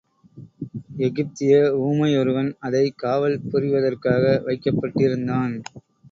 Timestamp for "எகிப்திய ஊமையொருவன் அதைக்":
0.97-2.97